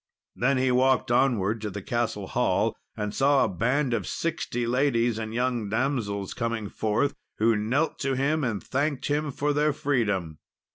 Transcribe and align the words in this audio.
Then 0.35 0.57
he 0.57 0.71
walked 0.71 1.11
onward 1.11 1.61
to 1.61 1.69
the 1.69 1.83
castle 1.83 2.25
hall, 2.25 2.75
and 2.97 3.13
saw 3.13 3.43
a 3.43 3.47
band 3.47 3.93
of 3.93 4.07
sixty 4.07 4.65
ladies 4.65 5.19
and 5.19 5.31
young 5.31 5.69
damsels 5.69 6.33
coming 6.33 6.69
forth, 6.69 7.13
who 7.37 7.55
knelt 7.55 7.99
to 7.99 8.15
him, 8.15 8.43
and 8.43 8.63
thanked 8.63 9.05
him 9.09 9.31
for 9.31 9.53
their 9.53 9.73
freedom. 9.73 10.39